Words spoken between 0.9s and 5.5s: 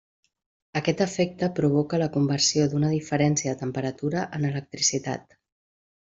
efecte provoca la conversió d'una diferència de temperatura en electricitat.